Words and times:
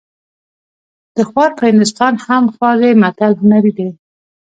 د 1.15 1.17
خوار 1.29 1.51
په 1.57 1.63
هندوستان 1.69 2.13
هم 2.25 2.43
خوار 2.53 2.75
دی 2.83 2.93
متل 3.01 3.33
هنري 3.41 3.71
دی 3.77 3.89